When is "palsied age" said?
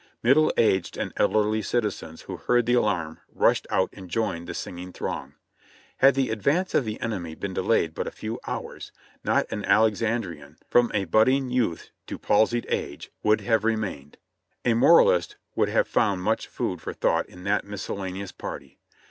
12.17-13.11